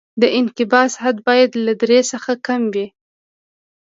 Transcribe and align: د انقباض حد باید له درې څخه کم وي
د 0.21 0.23
انقباض 0.39 0.91
حد 1.03 1.17
باید 1.27 1.51
له 1.65 1.73
درې 1.81 1.99
څخه 2.11 2.31
کم 2.47 2.61
وي 2.73 2.87